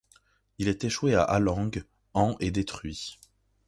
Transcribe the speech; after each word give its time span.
Il 0.57 0.67
est 0.67 0.83
échoué 0.83 1.13
à 1.13 1.21
Alang 1.21 1.69
en 2.15 2.35
et 2.39 2.49
détruit. 2.49 3.19